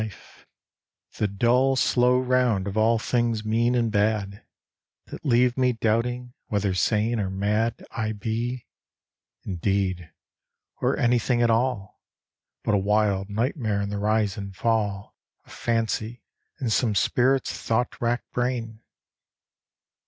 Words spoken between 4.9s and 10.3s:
That leave me doubting whether sane or mad I be, indeed,